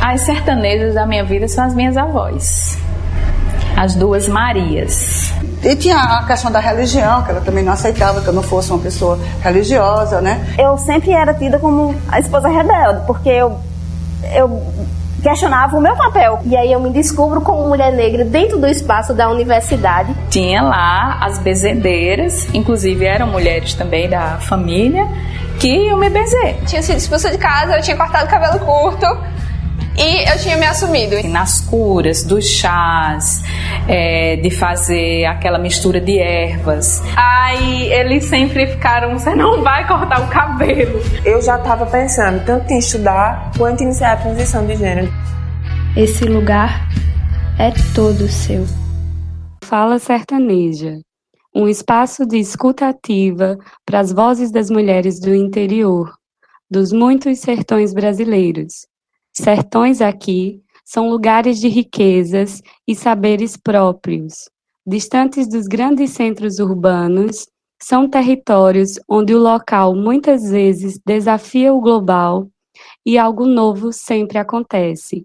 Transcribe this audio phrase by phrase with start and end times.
[0.00, 2.78] As sertanejas da minha vida são as minhas avós.
[3.76, 5.32] As duas Marias.
[5.62, 8.70] E tinha a questão da religião, que ela também não aceitava que eu não fosse
[8.70, 10.46] uma pessoa religiosa, né?
[10.58, 13.58] Eu sempre era tida como a esposa rebelde, porque eu,
[14.34, 14.62] eu
[15.22, 16.40] questionava o meu papel.
[16.44, 20.14] E aí eu me descubro como mulher negra dentro do espaço da universidade.
[20.30, 25.06] Tinha lá as bezedeiras, inclusive eram mulheres também da família,
[25.58, 26.58] que iam me bezer.
[26.66, 29.06] Tinha sido expulsa de casa, eu tinha cortado o cabelo curto.
[29.98, 31.16] E eu tinha me assumido.
[31.28, 33.42] Nas curas, dos chás,
[33.88, 37.02] é, de fazer aquela mistura de ervas.
[37.16, 41.00] Aí eles sempre ficaram, você não vai cortar o cabelo.
[41.24, 45.12] Eu já estava pensando tanto em estudar quanto em iniciar a transição de gênero.
[45.96, 46.88] Esse lugar
[47.58, 48.64] é todo seu.
[49.64, 50.98] Fala Sertaneja
[51.54, 56.14] um espaço de escuta ativa para as vozes das mulheres do interior,
[56.70, 58.86] dos muitos sertões brasileiros,
[59.40, 64.50] Sertões aqui são lugares de riquezas e saberes próprios.
[64.84, 67.46] Distantes dos grandes centros urbanos,
[67.80, 72.48] são territórios onde o local muitas vezes desafia o global
[73.06, 75.24] e algo novo sempre acontece.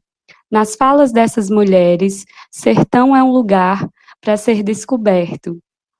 [0.51, 3.89] Nas falas dessas mulheres, sertão é um lugar
[4.21, 5.57] para ser descoberto,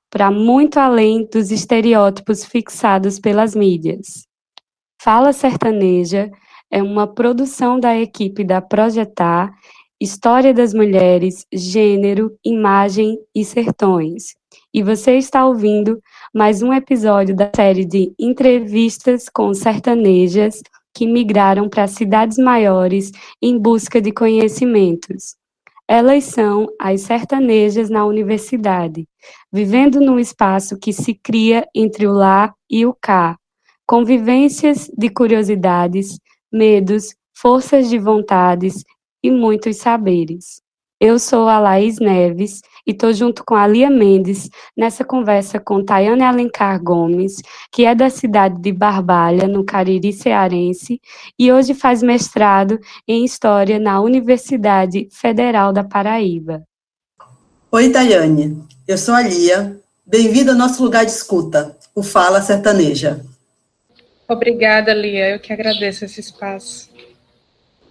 [0.08, 4.24] para muito além dos estereótipos fixados pelas mídias.
[5.02, 6.30] Fala sertaneja
[6.74, 9.54] é uma produção da equipe da Projetar,
[10.00, 14.34] História das Mulheres, Gênero, Imagem e Sertões.
[14.74, 16.00] E você está ouvindo
[16.34, 23.56] mais um episódio da série de entrevistas com sertanejas que migraram para cidades maiores em
[23.56, 25.36] busca de conhecimentos.
[25.86, 29.06] Elas são as sertanejas na universidade,
[29.52, 33.38] vivendo num espaço que se cria entre o lá e o cá,
[33.86, 36.18] convivências de curiosidades,
[36.54, 38.84] medos, forças de vontades
[39.22, 40.62] e muitos saberes.
[41.00, 45.84] Eu sou a Laís Neves e estou junto com a Lia Mendes nessa conversa com
[45.84, 47.42] Tayane Alencar Gomes,
[47.72, 51.00] que é da cidade de Barbalha, no Cariri Cearense,
[51.38, 56.62] e hoje faz mestrado em História na Universidade Federal da Paraíba.
[57.72, 58.62] Oi, Tayane.
[58.86, 59.78] Eu sou a Lia.
[60.06, 63.24] Bem-vinda ao nosso lugar de escuta, o Fala Sertaneja.
[64.34, 65.30] Obrigada, Lia.
[65.30, 66.90] Eu que agradeço esse espaço.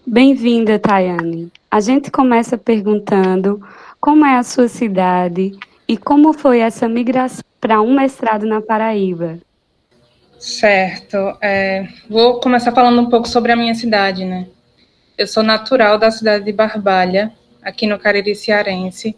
[0.06, 1.50] Bem-vinda, Tayane.
[1.72, 3.66] A gente começa perguntando
[4.00, 9.40] como é a sua cidade e como foi essa migração para um mestrado na Paraíba.
[10.38, 11.16] Certo.
[11.42, 14.48] É, vou começar falando um pouco sobre a minha cidade, né?
[15.18, 19.16] Eu sou natural da cidade de Barbalha, aqui no Cariri Cearense.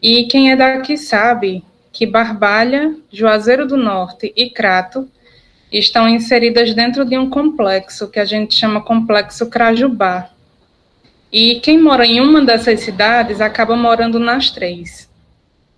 [0.00, 1.62] E quem é daqui sabe
[1.92, 5.06] que Barbalha, Juazeiro do Norte e Crato
[5.78, 10.30] estão inseridas dentro de um complexo que a gente chama complexo Crajubá.
[11.32, 15.08] E quem mora em uma dessas cidades acaba morando nas três,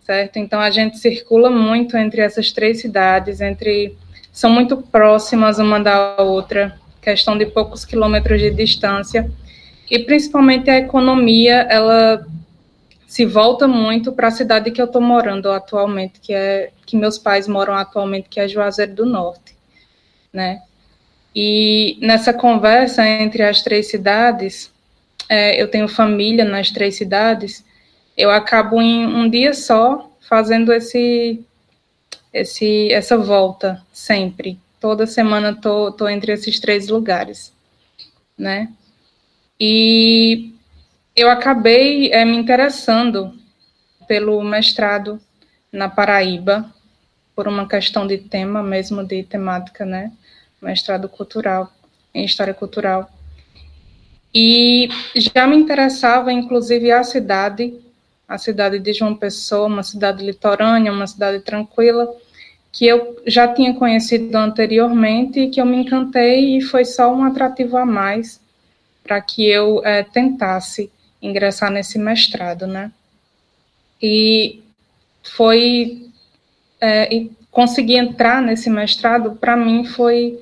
[0.00, 0.38] certo?
[0.38, 3.94] Então a gente circula muito entre essas três cidades, entre
[4.32, 9.30] são muito próximas uma da outra, questão de poucos quilômetros de distância,
[9.90, 12.26] e principalmente a economia, ela
[13.06, 17.18] se volta muito para a cidade que eu estou morando atualmente, que é que meus
[17.18, 19.52] pais moram atualmente, que é Juazeiro do Norte
[20.32, 20.62] né?
[21.34, 24.70] E nessa conversa entre as três cidades,
[25.28, 27.64] é, eu tenho família nas três cidades,
[28.16, 31.42] eu acabo em um dia só fazendo esse,
[32.32, 34.58] esse, essa volta sempre.
[34.80, 37.52] Toda semana tô, tô entre esses três lugares,
[38.36, 38.68] né?
[39.58, 40.52] E
[41.14, 43.32] eu acabei é, me interessando
[44.06, 45.20] pelo mestrado
[45.70, 46.70] na Paraíba,
[47.34, 50.12] por uma questão de tema mesmo, de temática, né?
[50.62, 51.72] Mestrado cultural,
[52.14, 53.10] em História Cultural.
[54.34, 57.74] E já me interessava, inclusive, a cidade,
[58.26, 62.08] a cidade de João Pessoa, uma cidade litorânea, uma cidade tranquila,
[62.70, 67.24] que eu já tinha conhecido anteriormente e que eu me encantei e foi só um
[67.24, 68.40] atrativo a mais
[69.04, 70.90] para que eu é, tentasse
[71.20, 72.90] ingressar nesse mestrado, né?
[74.00, 74.62] E
[75.22, 76.08] foi
[76.80, 80.40] é, e conseguir entrar nesse mestrado para mim foi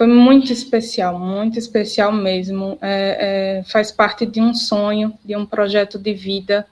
[0.00, 2.78] foi muito especial, muito especial mesmo.
[2.80, 6.66] É, é, faz parte de um sonho, de um projeto de vida.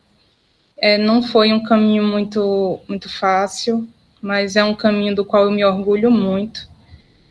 [0.78, 3.86] É, não foi um caminho muito, muito fácil,
[4.22, 6.66] mas é um caminho do qual eu me orgulho muito.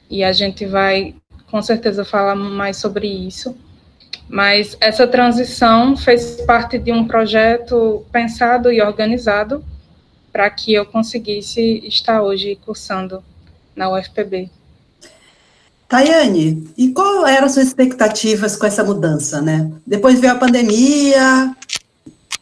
[0.08, 1.16] E a gente vai,
[1.50, 3.58] com certeza, falar mais sobre isso.
[4.30, 9.66] Mas essa transição fez parte de um projeto pensado e organizado
[10.32, 13.24] para que eu conseguisse estar hoje cursando
[13.76, 14.52] na UFPB.
[15.88, 19.72] Tayane, e qual eram as suas expectativas com essa mudança, né?
[19.86, 21.56] Depois veio a pandemia,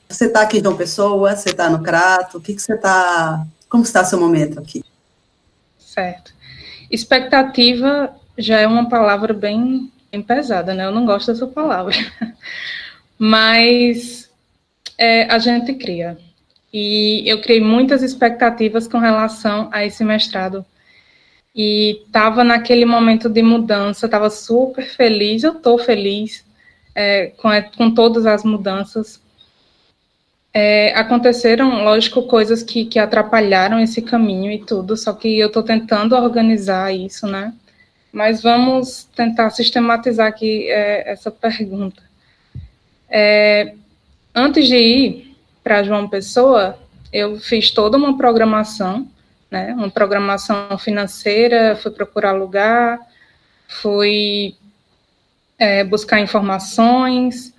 [0.09, 3.45] você está aqui em João Pessoa, você está no Crato, o que, que você está,
[3.69, 4.83] como está seu momento aqui?
[5.77, 6.33] Certo.
[6.89, 10.85] Expectativa já é uma palavra bem, bem pesada, né?
[10.85, 11.93] Eu não gosto dessa palavra.
[13.17, 14.29] Mas
[14.97, 16.17] é, a gente cria.
[16.73, 20.65] E eu criei muitas expectativas com relação a esse mestrado
[21.55, 26.43] e estava naquele momento de mudança, estava super feliz, eu estou feliz
[26.93, 29.21] é, com, com todas as mudanças.
[30.53, 35.63] É, aconteceram, lógico, coisas que, que atrapalharam esse caminho e tudo, só que eu estou
[35.63, 37.53] tentando organizar isso, né?
[38.11, 42.01] Mas vamos tentar sistematizar aqui é, essa pergunta.
[43.09, 43.73] É,
[44.33, 46.77] antes de ir para João Pessoa,
[47.11, 49.07] eu fiz toda uma programação
[49.49, 49.73] né?
[49.73, 52.99] Uma programação financeira, fui procurar lugar,
[53.67, 54.55] fui
[55.57, 57.53] é, buscar informações,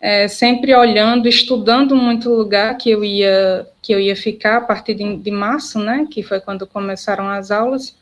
[0.00, 4.94] é, sempre olhando, estudando muito lugar que eu ia que eu ia ficar a partir
[4.94, 6.06] de, de março, né?
[6.10, 7.96] Que foi quando começaram as aulas.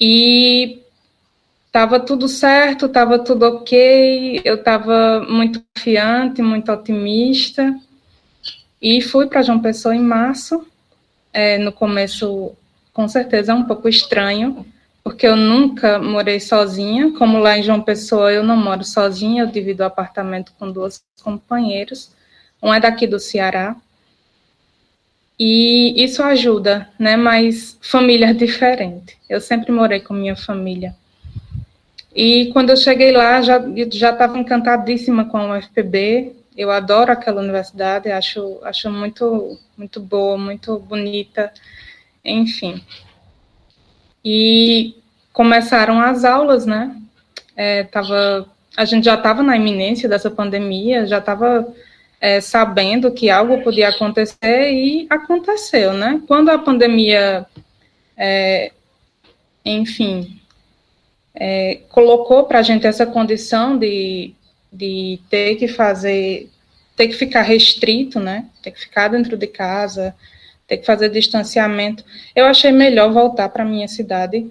[0.00, 0.80] E
[1.66, 7.78] estava tudo certo, estava tudo ok, eu estava muito confiante, muito otimista.
[8.82, 10.66] E fui para João Pessoa em março,
[11.38, 12.52] é, no começo,
[12.92, 14.66] com certeza, é um pouco estranho,
[15.04, 17.12] porque eu nunca morei sozinha.
[17.16, 21.00] Como lá em João Pessoa, eu não moro sozinha, eu divido o apartamento com duas
[21.22, 22.12] companheiras.
[22.60, 23.76] Um é daqui do Ceará.
[25.38, 27.16] E isso ajuda, né?
[27.16, 29.16] Mas família é diferente.
[29.30, 30.92] Eu sempre morei com minha família.
[32.12, 33.60] E quando eu cheguei lá, já
[34.10, 40.76] estava encantadíssima com a UFPB, eu adoro aquela universidade, acho, acho muito, muito boa, muito
[40.80, 41.52] bonita,
[42.24, 42.82] enfim.
[44.24, 44.96] E
[45.32, 47.00] começaram as aulas, né?
[47.54, 48.44] É, tava,
[48.76, 51.72] a gente já estava na iminência dessa pandemia, já estava
[52.20, 56.20] é, sabendo que algo podia acontecer e aconteceu, né?
[56.26, 57.46] Quando a pandemia,
[58.16, 58.72] é,
[59.64, 60.40] enfim,
[61.32, 64.34] é, colocou para a gente essa condição de
[64.72, 66.48] de ter que fazer,
[66.96, 68.46] ter que ficar restrito, né?
[68.62, 70.14] Ter que ficar dentro de casa,
[70.66, 72.04] ter que fazer distanciamento.
[72.34, 74.50] Eu achei melhor voltar para minha cidade,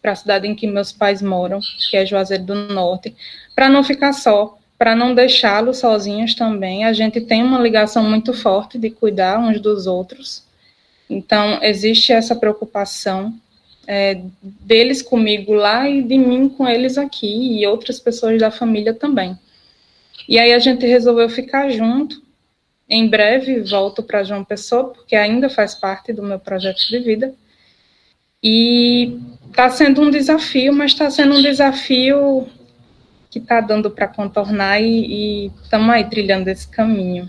[0.00, 1.60] para a cidade em que meus pais moram,
[1.90, 3.16] que é Juazeiro do Norte,
[3.54, 6.84] para não ficar só, para não deixá-los sozinhos também.
[6.84, 10.44] A gente tem uma ligação muito forte de cuidar uns dos outros.
[11.10, 13.34] Então, existe essa preocupação
[13.90, 18.92] é, deles comigo lá e de mim com eles aqui e outras pessoas da família
[18.92, 19.36] também.
[20.28, 22.22] E aí a gente resolveu ficar junto.
[22.86, 27.34] Em breve volto para João Pessoa, porque ainda faz parte do meu projeto de vida.
[28.42, 29.18] E
[29.48, 32.46] está sendo um desafio, mas está sendo um desafio
[33.30, 37.28] que está dando para contornar e estamos aí trilhando esse caminho.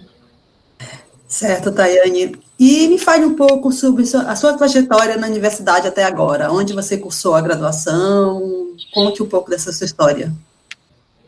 [1.25, 2.37] Certo, Tayane.
[2.59, 6.51] E me fale um pouco sobre a sua trajetória na universidade até agora.
[6.51, 8.75] Onde você cursou a graduação?
[8.93, 10.33] Conte um pouco dessa sua história.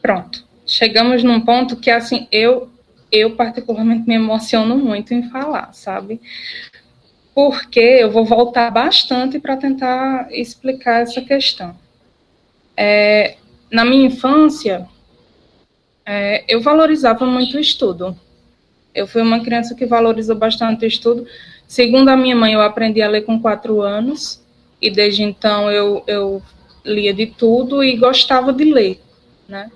[0.02, 0.44] Pronto.
[0.66, 2.70] Chegamos num ponto que, assim, eu,
[3.10, 6.20] eu particularmente me emociono muito em falar, sabe?
[7.34, 11.74] Porque eu vou voltar bastante para tentar explicar essa questão.
[12.76, 13.38] É,
[13.72, 14.86] na minha infância,
[16.06, 18.18] é, eu valorizava muito o estudo
[18.94, 21.26] eu fui uma criança que valorizou bastante o estudo.
[21.68, 24.42] Segundo a minha mãe, eu aprendi a ler com quatro anos,
[24.82, 26.42] e desde então eu, eu
[26.84, 29.02] lia de tudo e gostava de ler,
[29.48, 29.72] né?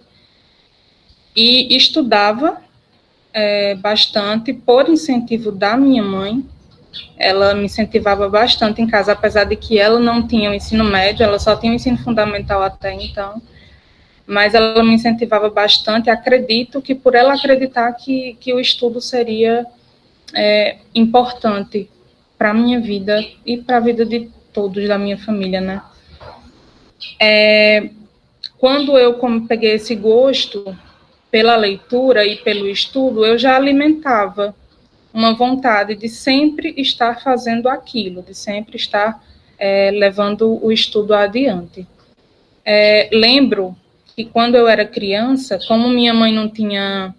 [1.35, 2.61] E estudava
[3.33, 6.43] é, bastante por incentivo da minha mãe.
[7.17, 11.23] Ela me incentivava bastante em casa, apesar de que ela não tinha o ensino médio,
[11.23, 13.41] ela só tinha o ensino fundamental até então
[14.25, 16.09] mas ela me incentivava bastante.
[16.09, 19.65] Acredito que por ela acreditar que, que o estudo seria
[20.33, 21.89] é, importante
[22.37, 25.81] para a minha vida e para a vida de todos da minha família, né?
[27.19, 27.89] É,
[28.57, 30.75] quando eu peguei esse gosto
[31.29, 34.55] pela leitura e pelo estudo, eu já alimentava
[35.13, 39.23] uma vontade de sempre estar fazendo aquilo, de sempre estar
[39.57, 41.87] é, levando o estudo adiante.
[42.65, 43.75] É, lembro
[44.15, 47.13] que quando eu era criança, como minha mãe não tinha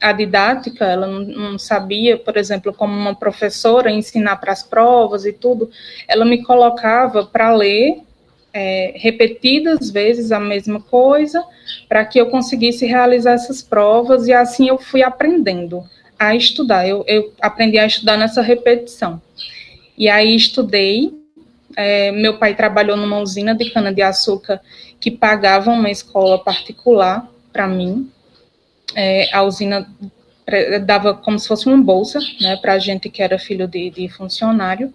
[0.00, 5.24] a didática, ela não, não sabia, por exemplo, como uma professora ensinar para as provas
[5.24, 5.68] e tudo,
[6.06, 8.02] ela me colocava para ler
[8.52, 11.42] é, repetidas vezes a mesma coisa,
[11.88, 15.82] para que eu conseguisse realizar essas provas, e assim eu fui aprendendo
[16.16, 16.86] a estudar.
[16.88, 19.20] Eu, eu aprendi a estudar nessa repetição.
[19.96, 21.16] E aí estudei
[21.76, 24.58] É, meu pai trabalhou numa usina de cana-de-açúcar
[25.00, 28.10] que pagava uma escola particular para mim.
[28.94, 29.88] É, a usina
[30.84, 34.08] dava como se fosse uma bolsa né, para a gente que era filho de, de
[34.08, 34.92] funcionário.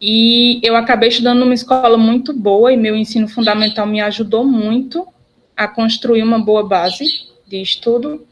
[0.00, 5.06] E eu acabei estudando numa escola muito boa e meu ensino fundamental me ajudou muito
[5.56, 7.06] a construir uma boa base
[7.46, 8.26] de estudo.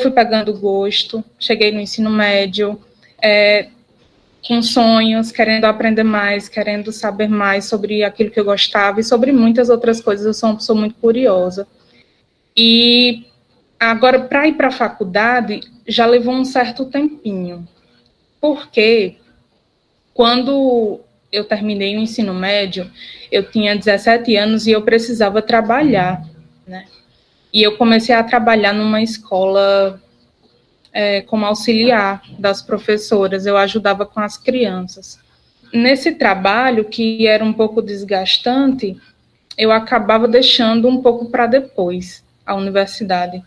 [0.00, 2.80] Fui pegando gosto, cheguei no ensino médio,
[3.20, 3.68] é,
[4.46, 9.32] com sonhos, querendo aprender mais, querendo saber mais sobre aquilo que eu gostava e sobre
[9.32, 10.26] muitas outras coisas.
[10.26, 11.66] Eu sou uma pessoa muito curiosa.
[12.56, 13.26] E
[13.78, 17.66] agora, para ir para a faculdade, já levou um certo tempinho.
[18.40, 19.16] Porque
[20.14, 22.90] quando eu terminei o ensino médio,
[23.30, 26.24] eu tinha 17 anos e eu precisava trabalhar,
[26.66, 26.86] né?
[27.52, 30.00] E eu comecei a trabalhar numa escola
[30.92, 35.18] é, como auxiliar das professoras, eu ajudava com as crianças.
[35.72, 38.96] Nesse trabalho, que era um pouco desgastante,
[39.56, 43.42] eu acabava deixando um pouco para depois a universidade.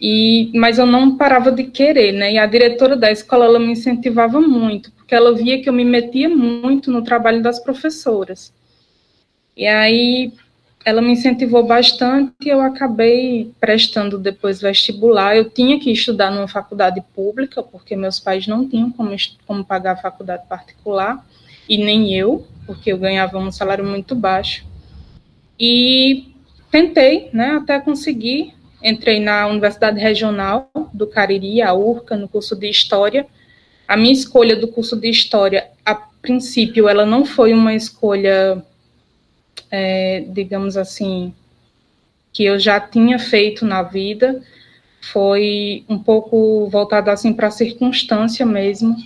[0.00, 2.32] E, mas eu não parava de querer, né?
[2.32, 5.84] E a diretora da escola ela me incentivava muito, porque ela via que eu me
[5.84, 8.52] metia muito no trabalho das professoras.
[9.56, 10.32] E aí
[10.86, 15.36] ela me incentivou bastante e eu acabei prestando depois vestibular.
[15.36, 19.10] Eu tinha que estudar numa faculdade pública, porque meus pais não tinham como,
[19.44, 21.26] como pagar a faculdade particular,
[21.68, 24.64] e nem eu, porque eu ganhava um salário muito baixo.
[25.58, 26.28] E
[26.70, 28.54] tentei, né, até conseguir.
[28.80, 33.26] Entrei na Universidade Regional do Cariri, a URCA, no curso de História.
[33.88, 38.62] A minha escolha do curso de História, a princípio, ela não foi uma escolha
[39.70, 41.34] é, digamos assim,
[42.32, 44.42] que eu já tinha feito na vida,
[45.12, 48.96] foi um pouco voltado assim para a circunstância mesmo,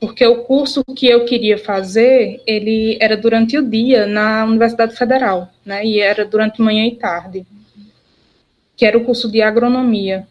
[0.00, 5.50] porque o curso que eu queria fazer, ele era durante o dia na Universidade Federal,
[5.64, 7.44] né, e era durante manhã e tarde,
[8.76, 10.26] que era o curso de agronomia.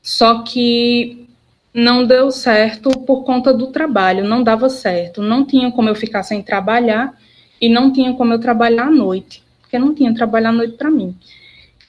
[0.00, 1.28] Só que
[1.74, 6.22] não deu certo por conta do trabalho, não dava certo, não tinha como eu ficar
[6.22, 7.14] sem trabalhar,
[7.60, 10.90] e não tinha como eu trabalhar à noite, porque não tinha trabalho à noite para
[10.90, 11.14] mim.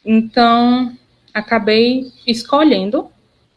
[0.05, 0.91] Então,
[1.33, 3.07] acabei escolhendo,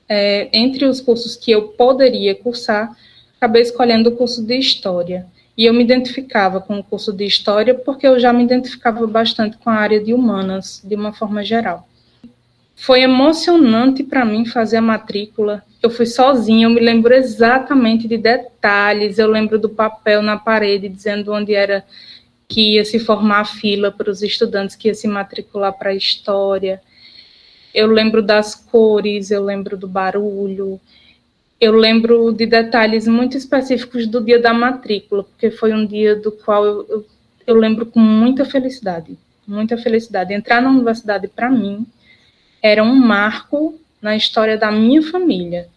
[0.09, 2.95] é, entre os cursos que eu poderia cursar,
[3.37, 5.27] acabei escolhendo o curso de História.
[5.57, 9.57] E eu me identificava com o curso de História porque eu já me identificava bastante
[9.59, 11.89] com a área de humanas, de uma forma geral.
[12.77, 15.63] Foi emocionante para mim fazer a matrícula.
[15.83, 19.19] Eu fui sozinha, eu me lembro exatamente de detalhes.
[19.19, 21.85] Eu lembro do papel na parede dizendo onde era
[22.49, 25.95] que ia se formar a fila para os estudantes que ia se matricular para a
[25.95, 26.81] história.
[27.75, 30.81] Eu lembro das cores, eu lembro do barulho.
[31.61, 36.31] Eu lembro de detalhes muito específicos do dia da matrícula, porque foi um dia do
[36.31, 37.07] qual eu, eu,
[37.47, 40.35] eu lembro com muita felicidade, muita felicidade.
[40.35, 41.87] Entrar na universidade para mim
[42.63, 45.69] era um marco na história da minha família.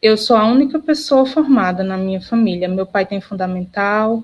[0.00, 2.68] Eu sou a única pessoa formada na minha família.
[2.68, 4.22] Meu pai tem fundamental,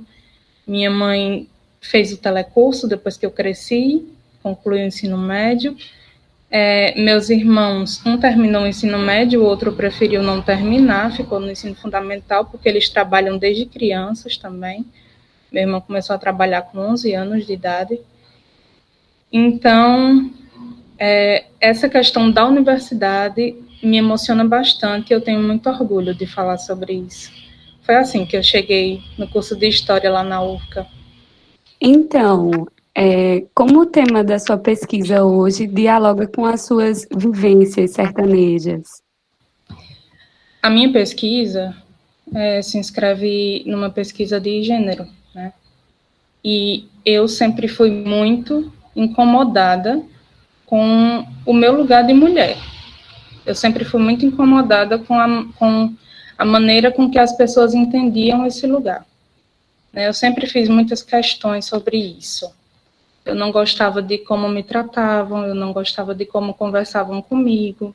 [0.64, 1.48] minha mãe
[1.80, 4.06] fez o telecurso depois que eu cresci,
[4.40, 5.76] concluiu o ensino médio.
[6.48, 11.50] É, meus irmãos, um terminou o ensino médio, o outro preferiu não terminar, ficou no
[11.50, 14.86] ensino fundamental, porque eles trabalham desde crianças também.
[15.50, 17.98] Meu irmão começou a trabalhar com 11 anos de idade.
[19.32, 20.30] Então,
[20.96, 26.58] é, essa questão da universidade me emociona bastante e eu tenho muito orgulho de falar
[26.58, 27.30] sobre isso.
[27.82, 30.86] Foi assim que eu cheguei no curso de História lá na UFCA.
[31.80, 39.02] Então, é, como o tema da sua pesquisa hoje dialoga com as suas vivências sertanejas?
[40.62, 41.76] A minha pesquisa
[42.34, 45.52] é, se inscreve numa pesquisa de gênero, né?
[46.42, 50.02] E eu sempre fui muito incomodada
[50.64, 52.56] com o meu lugar de mulher.
[53.46, 55.94] Eu sempre fui muito incomodada com a, com
[56.38, 59.04] a maneira com que as pessoas entendiam esse lugar.
[59.92, 62.50] Né, eu sempre fiz muitas questões sobre isso.
[63.24, 67.94] Eu não gostava de como me tratavam, eu não gostava de como conversavam comigo,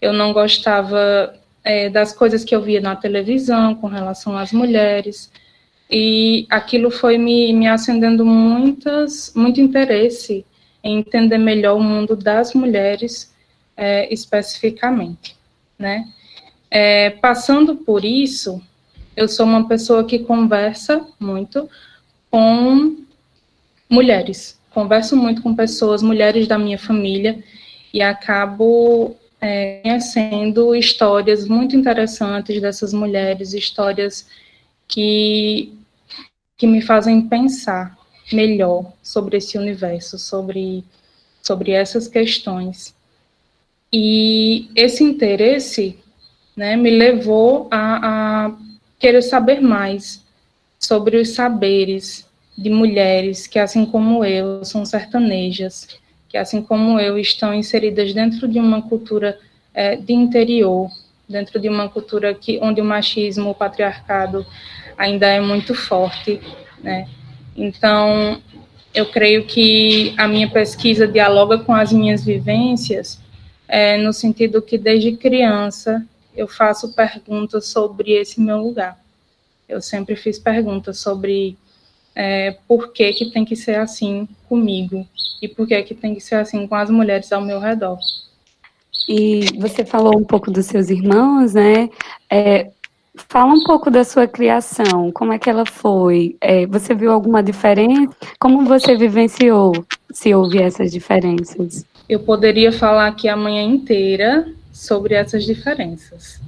[0.00, 5.30] eu não gostava é, das coisas que eu via na televisão com relação às mulheres.
[5.90, 10.44] E aquilo foi me, me acendendo muitas, muito interesse
[10.84, 13.34] em entender melhor o mundo das mulheres
[13.80, 15.34] é, especificamente,
[15.78, 16.06] né?
[16.70, 18.62] É, passando por isso,
[19.16, 21.68] eu sou uma pessoa que conversa muito
[22.30, 22.98] com
[23.88, 27.42] mulheres, converso muito com pessoas, mulheres da minha família,
[27.92, 34.28] e acabo é, conhecendo histórias muito interessantes dessas mulheres, histórias
[34.86, 35.72] que
[36.58, 37.96] que me fazem pensar
[38.30, 40.84] melhor sobre esse universo, sobre,
[41.42, 42.94] sobre essas questões.
[43.92, 45.98] E esse interesse
[46.56, 48.52] né, me levou a, a
[48.98, 50.24] querer saber mais
[50.78, 55.88] sobre os saberes de mulheres que, assim como eu, são sertanejas,
[56.28, 59.38] que, assim como eu, estão inseridas dentro de uma cultura
[59.74, 60.90] é, de interior,
[61.28, 64.44] dentro de uma cultura que, onde o machismo, o patriarcado
[64.96, 66.40] ainda é muito forte,
[66.82, 67.08] né?
[67.56, 68.40] Então,
[68.94, 73.20] eu creio que a minha pesquisa dialoga com as minhas vivências,
[73.70, 76.04] é, no sentido que desde criança
[76.36, 78.98] eu faço perguntas sobre esse meu lugar.
[79.68, 81.56] Eu sempre fiz perguntas sobre
[82.14, 85.06] é, por que, que tem que ser assim comigo
[85.40, 87.98] e por que, que tem que ser assim com as mulheres ao meu redor.
[89.08, 91.88] E você falou um pouco dos seus irmãos, né?
[92.28, 92.72] É,
[93.28, 96.36] fala um pouco da sua criação, como é que ela foi?
[96.40, 98.16] É, você viu alguma diferença?
[98.40, 99.72] Como você vivenciou,
[100.12, 101.84] se houve essas diferenças?
[102.10, 106.40] Eu poderia falar aqui a manhã inteira sobre essas diferenças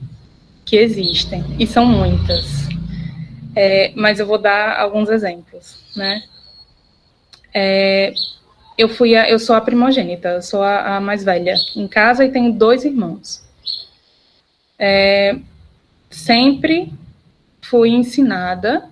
[0.65, 2.67] que existem, e são muitas.
[3.55, 6.25] É, mas eu vou dar alguns exemplos, né?
[7.55, 8.13] É,
[8.77, 12.25] eu fui a, eu sou a primogênita, eu sou a, a, mais velha em casa
[12.25, 13.45] e tenho dois irmãos.
[14.77, 15.39] É,
[16.11, 16.93] sempre
[17.61, 18.91] fui ensinada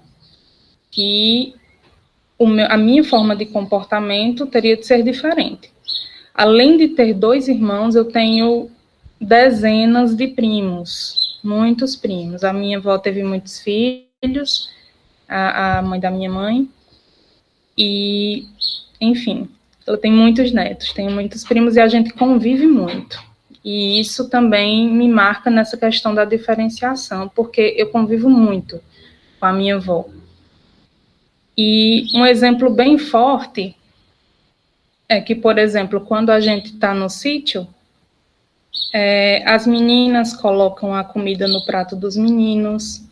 [0.88, 1.52] que
[2.38, 5.72] meu, a minha forma de comportamento teria de ser diferente.
[6.34, 8.70] Além de ter dois irmãos, eu tenho
[9.20, 12.44] dezenas de primos, muitos primos.
[12.44, 14.70] A minha avó teve muitos filhos,
[15.28, 16.68] a, a mãe da minha mãe,
[17.76, 18.46] e,
[19.00, 19.48] enfim,
[19.86, 23.18] eu tenho muitos netos, tenho muitos primos e a gente convive muito.
[23.64, 28.80] E isso também me marca nessa questão da diferenciação, porque eu convivo muito
[29.38, 30.06] com a minha avó.
[31.56, 33.76] E um exemplo bem forte
[35.10, 37.66] é que, por exemplo, quando a gente está no sítio,
[38.94, 43.02] é, as meninas colocam a comida no prato dos meninos,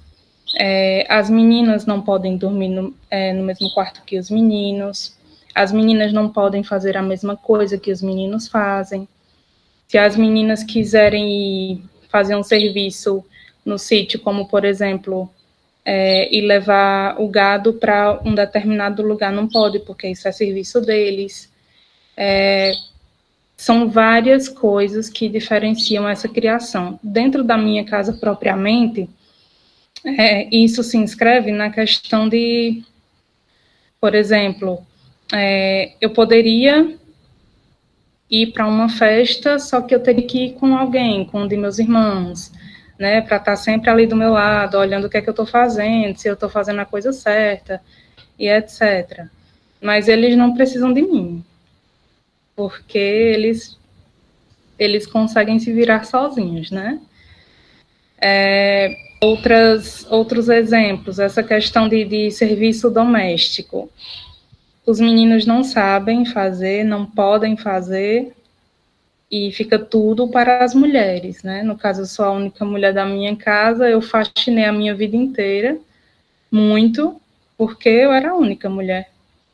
[0.57, 5.19] é, as meninas não podem dormir no, é, no mesmo quarto que os meninos,
[5.53, 9.09] as meninas não podem fazer a mesma coisa que os meninos fazem.
[9.89, 13.25] Se as meninas quiserem fazer um serviço
[13.65, 15.29] no sítio, como por exemplo,
[15.85, 20.81] é, ir levar o gado para um determinado lugar, não pode, porque isso é serviço
[20.81, 21.58] deles.
[22.21, 22.73] É,
[23.57, 26.99] são várias coisas que diferenciam essa criação.
[27.01, 29.09] Dentro da minha casa propriamente,
[30.05, 32.83] é, isso se inscreve na questão de,
[34.01, 34.85] por exemplo,
[35.33, 36.93] é, eu poderia
[38.29, 41.57] ir para uma festa, só que eu teria que ir com alguém, com um de
[41.57, 42.53] meus irmãos,
[42.99, 45.33] né, para estar tá sempre ali do meu lado, olhando o que é que eu
[45.33, 47.81] estou fazendo, se eu estou fazendo a coisa certa,
[48.39, 49.27] e etc.
[49.81, 51.45] Mas eles não precisam de mim,
[52.59, 53.79] porque eles
[54.77, 57.01] eles conseguem se virar sozinhos, né?
[58.21, 63.89] É, outras, outros exemplos, essa questão de, de serviço doméstico
[64.89, 68.33] os meninos não sabem fazer, não podem fazer,
[69.31, 71.63] e fica tudo para as mulheres, né?
[71.63, 75.15] No caso, eu sou a única mulher da minha casa, eu faxinei a minha vida
[75.15, 75.79] inteira,
[76.51, 77.21] muito,
[77.59, 79.11] porque eu era a única mulher,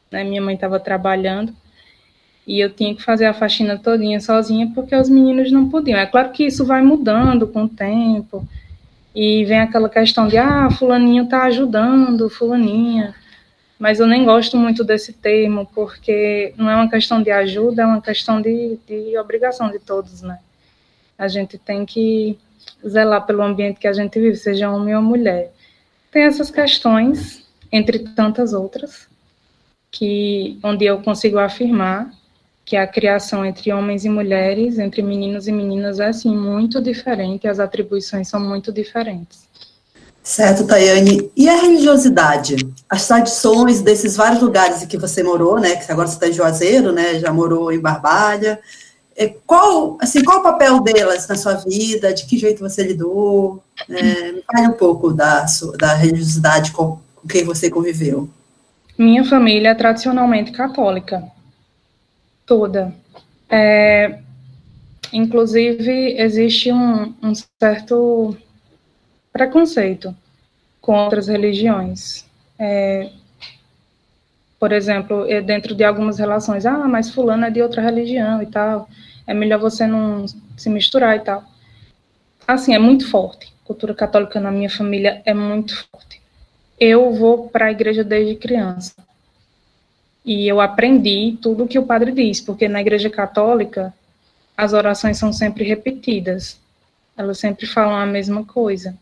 [0.09, 0.23] né?
[0.23, 1.53] Minha mãe estava trabalhando,
[2.47, 5.99] e eu tinha que fazer a faxina todinha sozinha, porque os meninos não podiam.
[5.99, 8.47] É claro que isso vai mudando com o tempo,
[9.15, 13.15] e vem aquela questão de, ah, fulaninho está ajudando, fulaninha,
[13.79, 17.87] mas eu nem gosto muito desse termo, porque não é uma questão de ajuda, é
[17.87, 20.39] uma questão de, de obrigação de todos, né?
[21.17, 22.37] A gente tem que
[22.87, 25.53] zelar pelo ambiente que a gente vive, seja homem ou mulher.
[26.11, 29.09] Tem essas questões, entre tantas outras,
[29.91, 32.11] que onde eu consigo afirmar
[32.65, 37.47] que a criação entre homens e mulheres, entre meninos e meninas é assim muito diferente,
[37.47, 39.45] as atribuições são muito diferentes.
[40.23, 41.31] Certo, Tayane.
[41.37, 42.57] E a religiosidade?
[42.89, 45.77] As tradições desses vários lugares em que você morou, né?
[45.77, 47.19] Que agora você está em Juazeiro, né?
[47.19, 48.59] Já morou em Barbalha.
[49.15, 52.15] É, qual, assim, qual o papel delas na sua vida?
[52.15, 53.63] De que jeito você lidou?
[53.87, 55.45] É, me fale um pouco da,
[55.79, 58.27] da religiosidade com, com quem você conviveu.
[58.97, 61.23] Minha família é tradicionalmente católica.
[62.47, 62.95] Toda.
[63.49, 64.19] É,
[65.13, 68.37] inclusive, existe um, um certo
[69.33, 70.15] preconceito
[70.81, 72.27] com outras religiões.
[72.59, 73.11] É,
[74.59, 78.47] por exemplo, é dentro de algumas relações, ah, mas fulano é de outra religião e
[78.47, 78.89] tal,
[79.27, 80.27] é melhor você não
[80.57, 81.45] se misturar e tal.
[82.47, 83.53] Assim, é muito forte.
[83.65, 86.21] Cultura católica na minha família é muito forte.
[86.81, 88.95] eu vou para a igreja desde criança.
[90.25, 93.93] E eu aprendi tudo o que o padre diz, porque na igreja católica
[94.57, 96.59] as orações são sempre repetidas.
[97.17, 98.97] Elas sempre falam a mesma coisa.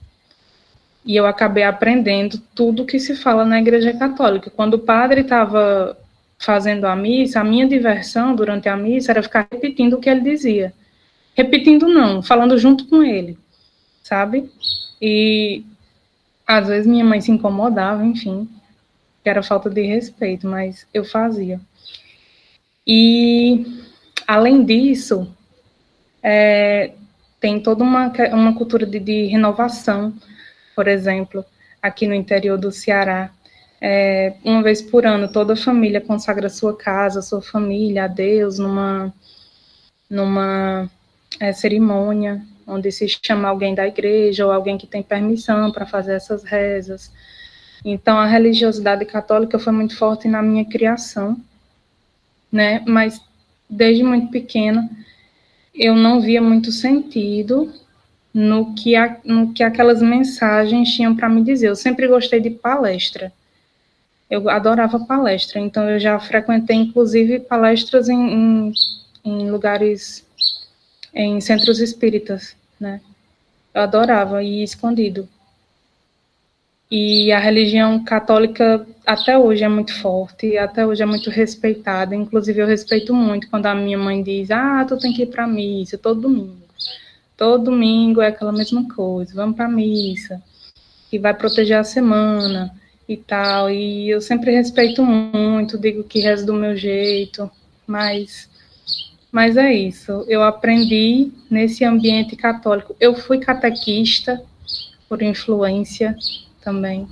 [1.04, 4.50] E eu acabei aprendendo tudo que se fala na igreja católica.
[4.50, 5.96] Quando o padre estava
[6.38, 10.20] fazendo a missa, a minha diversão durante a missa era ficar repetindo o que ele
[10.20, 10.72] dizia.
[11.34, 13.38] Repetindo não, falando junto com ele,
[14.02, 14.50] sabe?
[15.00, 15.64] E
[16.46, 18.48] às vezes minha mãe se incomodava, enfim,
[19.22, 21.60] que era falta de respeito, mas eu fazia.
[22.86, 23.64] E
[24.26, 25.32] além disso,
[26.22, 26.92] é,
[27.40, 30.12] tem toda uma, uma cultura de, de renovação,
[30.74, 31.44] por exemplo,
[31.80, 33.30] aqui no interior do Ceará.
[33.80, 38.58] É, uma vez por ano, toda a família consagra sua casa, sua família a Deus
[38.58, 39.12] numa,
[40.08, 40.88] numa
[41.40, 46.14] é, cerimônia, onde se chama alguém da igreja ou alguém que tem permissão para fazer
[46.14, 47.12] essas rezas.
[47.84, 51.36] Então, a religiosidade católica foi muito forte na minha criação,
[52.50, 52.82] né?
[52.86, 53.20] Mas
[53.68, 54.88] desde muito pequena
[55.74, 57.72] eu não via muito sentido
[58.32, 61.68] no que, a, no que aquelas mensagens tinham para me dizer.
[61.68, 63.32] Eu sempre gostei de palestra.
[64.30, 68.72] Eu adorava palestra, então eu já frequentei, inclusive, palestras em, em,
[69.24, 70.24] em lugares,
[71.14, 73.00] em centros espíritas, né?
[73.74, 75.28] Eu adorava ir escondido.
[76.94, 82.14] E a religião católica até hoje é muito forte, até hoje é muito respeitada.
[82.14, 85.46] Inclusive, eu respeito muito quando a minha mãe diz: Ah, tu tem que ir para
[85.46, 86.60] missa todo domingo.
[87.34, 90.42] Todo domingo é aquela mesma coisa, vamos para missa,
[91.10, 92.70] e vai proteger a semana
[93.08, 93.70] e tal.
[93.70, 97.50] E eu sempre respeito muito, digo que rezo do meu jeito,
[97.86, 98.50] mas,
[99.32, 100.26] mas é isso.
[100.28, 102.94] Eu aprendi nesse ambiente católico.
[103.00, 104.42] Eu fui catequista
[105.08, 106.14] por influência
[106.62, 107.06] também.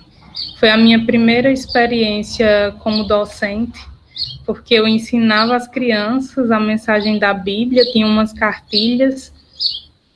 [0.59, 3.81] Foi a minha primeira experiência como docente,
[4.45, 9.33] porque eu ensinava as crianças a mensagem da Bíblia, tinha umas cartilhas,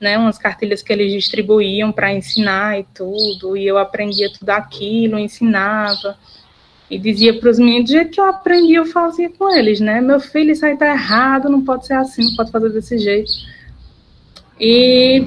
[0.01, 5.18] né, umas cartilhas que eles distribuíam para ensinar e tudo, e eu aprendia tudo aquilo,
[5.18, 6.16] ensinava,
[6.90, 10.01] e dizia para os meninos, do jeito que eu aprendi, eu fazia com eles, né,
[10.01, 13.31] meu filho, isso aí tá errado, não pode ser assim, não pode fazer desse jeito.
[14.61, 15.25] E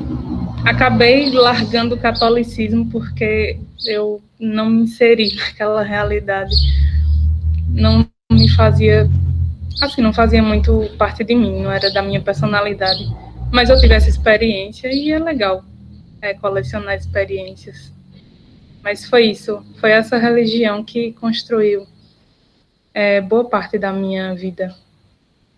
[0.65, 6.55] acabei largando o catolicismo porque eu não me inseri naquela realidade.
[7.69, 9.09] Não me fazia,
[9.81, 13.05] assim, não fazia muito parte de mim, não era da minha personalidade.
[13.51, 15.63] Mas eu tive essa experiência e é legal
[16.21, 17.91] é, colecionar experiências.
[18.83, 21.85] Mas foi isso, foi essa religião que construiu
[22.93, 24.75] é, boa parte da minha vida.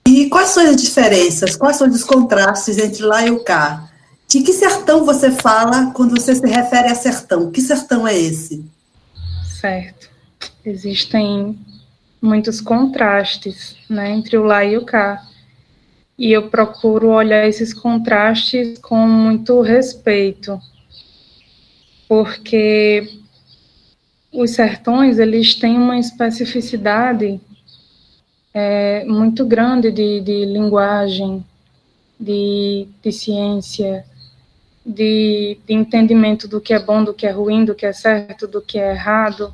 [0.08, 3.89] E quais são as diferenças, quais são os contrastes entre lá e o cá?
[4.30, 7.50] De que sertão você fala quando você se refere a sertão?
[7.50, 8.64] Que sertão é esse?
[9.60, 10.08] Certo.
[10.64, 11.58] Existem
[12.22, 15.28] muitos contrastes né, entre o lá e o cá.
[16.16, 20.62] E eu procuro olhar esses contrastes com muito respeito,
[22.08, 23.10] porque
[24.32, 27.42] os sertões eles têm uma especificidade
[28.54, 31.44] é, muito grande de, de linguagem,
[32.20, 34.06] de, de ciência,
[34.90, 38.48] de, de entendimento do que é bom, do que é ruim, do que é certo,
[38.48, 39.54] do que é errado,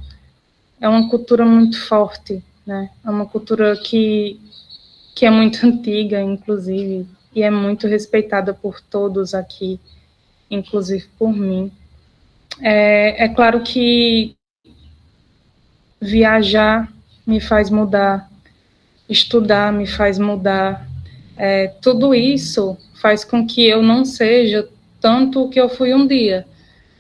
[0.79, 2.89] é uma cultura muito forte, né?
[3.03, 4.39] É uma cultura que,
[5.13, 9.79] que é muito antiga, inclusive, e é muito respeitada por todos aqui,
[10.49, 11.69] inclusive por mim.
[12.61, 14.35] É, é claro que
[15.99, 16.89] viajar
[17.27, 18.29] me faz mudar,
[19.09, 20.87] estudar me faz mudar,
[21.35, 26.45] é, tudo isso faz com que eu não seja tanto que eu fui um dia,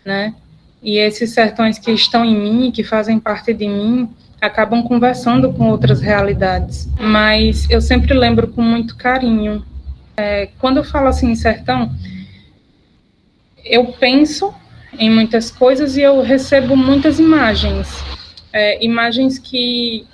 [0.03, 0.33] né?
[0.81, 5.69] E esses sertões que estão em mim, que fazem parte de mim, acabam conversando com
[5.69, 6.87] outras realidades.
[6.99, 9.65] Mas eu sempre lembro com muito carinho.
[10.15, 11.91] É, quando eu falo assim sertão,
[13.63, 14.53] eu penso
[14.97, 18.03] em muitas coisas e eu recebo muitas imagens.
[18.53, 20.05] É, imagens que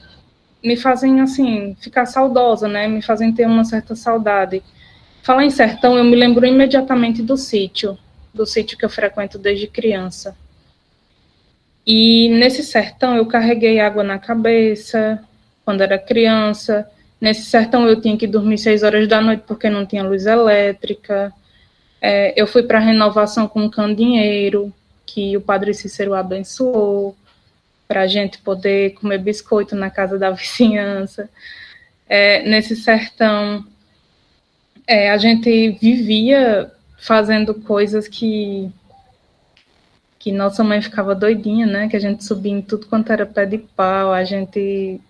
[0.64, 2.88] me fazem, assim, ficar saudosa, né?
[2.88, 4.64] Me fazem ter uma certa saudade.
[5.24, 7.98] Falar em sertão, eu me lembro imediatamente do sítio,
[8.34, 10.36] do sítio que eu frequento desde criança.
[11.86, 15.24] E nesse sertão eu carreguei água na cabeça
[15.64, 16.90] quando era criança.
[17.20, 21.32] Nesse sertão eu tinha que dormir seis horas da noite porque não tinha luz elétrica.
[22.02, 24.74] É, eu fui para a renovação com um candinheiro
[25.06, 27.16] que o padre Cícero abençoou
[27.88, 31.30] para a gente poder comer biscoito na casa da vizinhança.
[32.10, 33.64] É, nesse sertão
[34.88, 38.72] é, a gente vivia fazendo coisas que
[40.20, 41.90] que nossa mãe ficava doidinha, né?
[41.90, 45.02] Que a gente subia em tudo quanto era pé de pau, a gente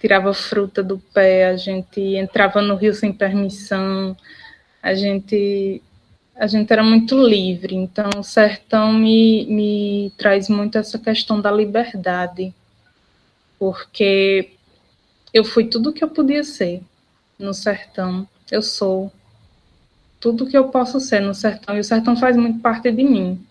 [0.00, 4.16] tirava fruta do pé, a gente entrava no rio sem permissão,
[4.80, 5.82] a gente
[6.36, 7.74] a gente era muito livre.
[7.74, 12.54] Então, o sertão me, me traz muito essa questão da liberdade,
[13.58, 14.50] porque
[15.34, 16.82] eu fui tudo que eu podia ser
[17.38, 18.26] no sertão.
[18.52, 19.10] Eu sou
[20.20, 23.42] tudo que eu posso ser no sertão, e o sertão faz muito parte de mim.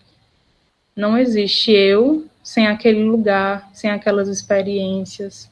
[0.94, 5.50] Não existe eu sem aquele lugar, sem aquelas experiências,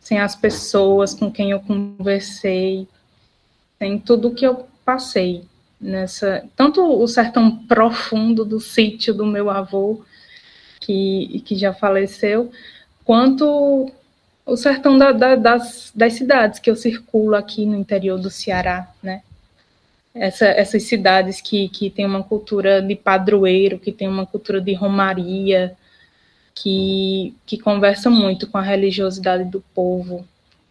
[0.00, 2.88] sem as pessoas com quem eu conversei,
[3.78, 5.44] sem tudo que eu passei
[5.78, 10.02] nessa, tanto o sertão profundo do sítio do meu avô,
[10.80, 12.50] que, que já faleceu,
[13.04, 13.92] quanto
[14.50, 18.90] o sertão da, da, das, das cidades que eu circulo aqui no interior do Ceará,
[19.00, 19.22] né?
[20.12, 24.74] Essa, essas cidades que, que têm uma cultura de padroeiro, que tem uma cultura de
[24.74, 25.76] romaria,
[26.52, 30.26] que, que conversa muito com a religiosidade do povo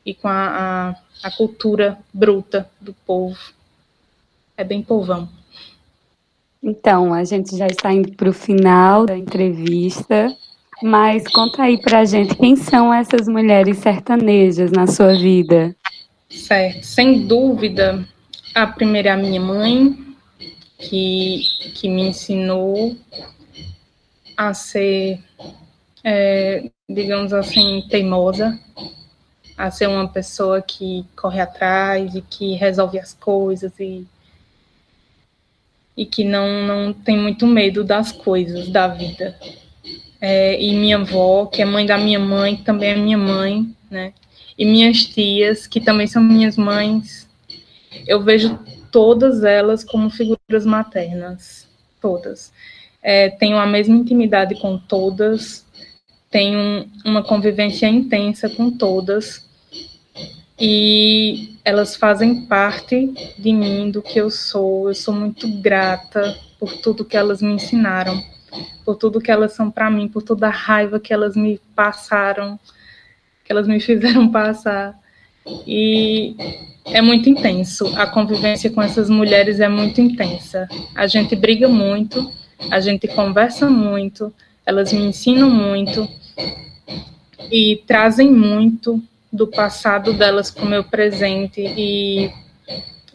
[0.05, 3.39] e com a, a, a cultura bruta do povo.
[4.57, 5.29] É bem povão.
[6.61, 10.35] Então, a gente já está indo para o final da entrevista,
[10.81, 15.75] mas conta aí para a gente quem são essas mulheres sertanejas na sua vida.
[16.29, 18.07] Certo, sem dúvida,
[18.53, 19.97] a primeira é a minha mãe,
[20.77, 21.41] que,
[21.75, 22.95] que me ensinou
[24.37, 25.19] a ser,
[26.03, 28.57] é, digamos assim, teimosa,
[29.57, 34.07] a ser uma pessoa que corre atrás e que resolve as coisas e
[35.99, 39.37] e que não, não tem muito medo das coisas da vida.
[40.21, 43.73] É, e minha avó, que é mãe da minha mãe, que também é minha mãe,
[43.89, 44.13] né?
[44.58, 47.27] E minhas tias, que também são minhas mães.
[48.05, 48.60] Eu vejo
[48.91, 51.67] todas elas como figuras maternas,
[52.01, 52.51] todas.
[53.01, 55.65] É, tenho a mesma intimidade com todas,
[56.29, 59.47] tenho uma convivência intensa com todas,
[60.60, 64.89] e elas fazem parte de mim, do que eu sou.
[64.89, 68.21] Eu sou muito grata por tudo que elas me ensinaram,
[68.85, 72.59] por tudo que elas são para mim, por toda a raiva que elas me passaram,
[73.43, 74.97] que elas me fizeram passar.
[75.65, 76.35] E
[76.85, 77.88] é muito intenso.
[77.97, 80.67] A convivência com essas mulheres é muito intensa.
[80.95, 82.31] A gente briga muito,
[82.69, 84.33] a gente conversa muito,
[84.65, 86.07] elas me ensinam muito
[87.51, 92.31] e trazem muito do passado delas para o meu presente e,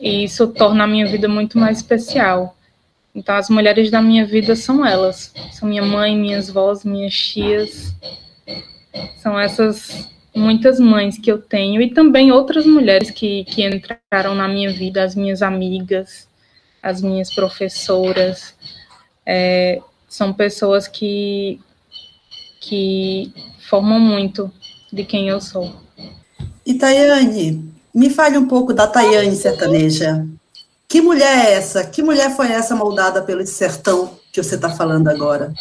[0.00, 2.56] e isso torna a minha vida muito mais especial.
[3.14, 5.32] Então, as mulheres da minha vida são elas.
[5.52, 7.94] São minha mãe, minhas vós, minhas tias.
[9.16, 14.48] São essas muitas mães que eu tenho e também outras mulheres que, que entraram na
[14.48, 16.28] minha vida, as minhas amigas,
[16.82, 18.54] as minhas professoras.
[19.24, 21.60] É, são pessoas que,
[22.60, 23.32] que
[23.68, 24.50] formam muito
[24.92, 25.72] de quem eu sou.
[26.66, 30.26] E Tayane, me fale um pouco da Tayane sertaneja.
[30.94, 31.84] Que mulher é essa?
[31.84, 35.52] Que mulher foi essa moldada pelo sertão que você está falando agora?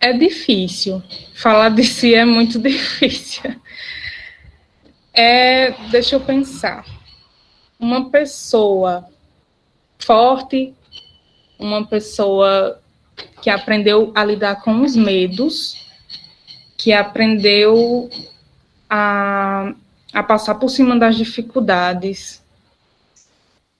[0.00, 1.02] É difícil.
[1.34, 3.54] Falar de si é muito difícil.
[5.12, 6.86] É, deixa eu pensar.
[7.78, 9.04] Uma pessoa
[9.98, 10.72] forte,
[11.58, 12.80] uma pessoa
[13.42, 15.86] que aprendeu a lidar com os medos,
[16.78, 18.08] que aprendeu
[18.88, 19.74] a
[20.14, 22.42] a passar por cima das dificuldades,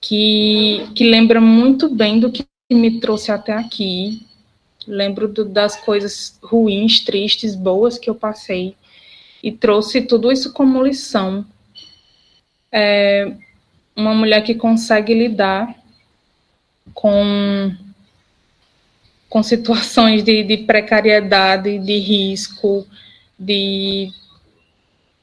[0.00, 4.26] que, que lembra muito bem do que me trouxe até aqui.
[4.87, 8.76] Lembro do, das coisas ruins, tristes, boas que eu passei
[9.42, 11.44] e trouxe tudo isso como lição.
[12.70, 13.32] É
[13.94, 15.74] uma mulher que consegue lidar
[16.94, 17.74] com,
[19.28, 22.87] com situações de, de precariedade, de risco,
[23.38, 24.12] de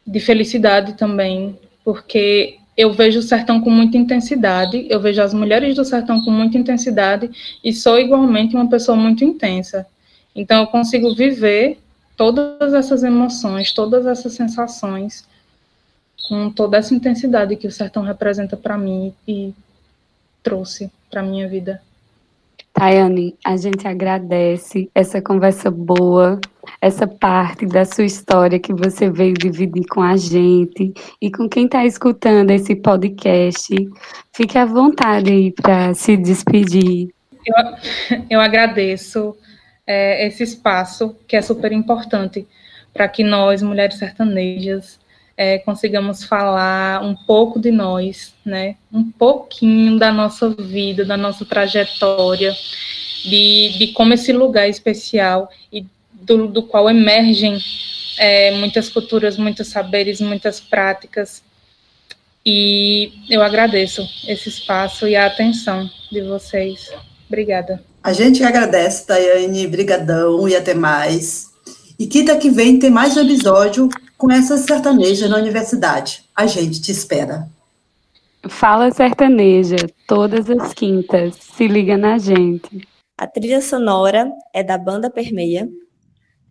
[0.06, 5.76] de felicidade também, porque eu vejo o sertão com muita intensidade, eu vejo as mulheres
[5.76, 7.30] do sertão com muita intensidade
[7.64, 9.86] e sou igualmente uma pessoa muito intensa.
[10.36, 11.80] Então eu consigo viver
[12.18, 15.26] todas essas emoções, todas essas sensações
[16.28, 19.54] com toda essa intensidade que o sertão representa para mim e
[20.42, 21.82] trouxe para minha vida.
[22.76, 26.42] Tayane, a gente agradece essa conversa boa,
[26.82, 31.68] essa parte da sua história que você veio dividir com a gente e com quem
[31.68, 33.74] está escutando esse podcast.
[34.34, 37.08] Fique à vontade aí para se despedir.
[37.46, 37.56] Eu,
[38.32, 39.38] eu agradeço
[39.88, 42.46] é, esse espaço, que é super importante
[42.94, 45.00] para que nós, mulheres sertanejas,
[45.38, 48.76] é, consigamos falar um pouco de nós, né?
[48.92, 52.56] Um pouquinho da nossa vida, da nossa trajetória,
[53.24, 57.58] de, de como esse lugar é especial e do, do qual emergem
[58.18, 61.44] é, muitas culturas, muitos saberes, muitas práticas.
[62.46, 66.92] E eu agradeço esse espaço e a atenção de vocês.
[67.28, 67.84] Obrigada.
[68.04, 71.48] A gente agradece, Tayane, brigadão e até mais.
[71.98, 76.24] E quinta que vem tem mais um episódio com essa sertaneja na universidade.
[76.36, 77.50] A gente te espera.
[78.48, 81.36] Fala sertaneja, todas as quintas.
[81.36, 82.88] Se liga na gente.
[83.18, 85.70] A trilha sonora é da banda Permeia.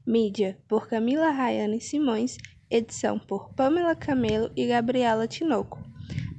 [0.07, 2.37] Mídia por Camila Rayane Simões,
[2.71, 5.79] edição por Pamela Camelo e Gabriela Tinoco.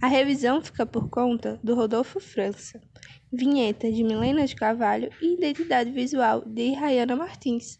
[0.02, 2.80] A revisão fica por conta do Rodolfo França.
[3.32, 7.80] Vinheta de Milena de Carvalho e identidade visual de Rayana Martins.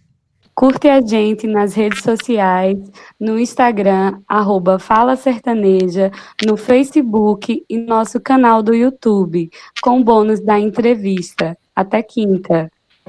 [0.56, 2.80] Curte a gente nas redes sociais,
[3.20, 6.12] no Instagram, arroba Fala Sertaneja,
[6.46, 9.50] no Facebook e nosso canal do YouTube,
[9.82, 11.58] com bônus da entrevista.
[11.76, 12.72] Até quinta!